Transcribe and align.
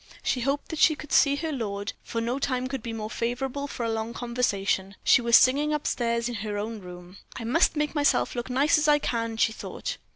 She 0.23 0.39
hoped 0.41 0.69
that 0.69 0.79
she 0.79 0.95
could 0.95 1.11
see 1.11 1.35
her 1.35 1.51
lord, 1.51 1.93
for 2.01 2.21
no 2.21 2.39
time 2.39 2.65
could 2.67 2.81
be 2.81 2.91
more 2.91 3.07
favorable 3.07 3.67
for 3.67 3.83
a 3.85 3.91
long 3.91 4.15
conversation. 4.15 4.95
She 5.03 5.21
was 5.21 5.35
singing 5.35 5.75
up 5.75 5.85
stairs 5.85 6.27
in 6.27 6.33
her 6.41 6.57
own 6.57 6.79
room. 6.79 7.17
"I 7.35 7.43
must 7.43 7.75
make 7.75 7.93
myself 7.93 8.33
look 8.33 8.49
as 8.49 8.53
nice 8.55 8.77
as 8.79 8.87
I 8.87 8.97
can," 8.97 9.37
she 9.37 9.53
thought. 9.53 9.97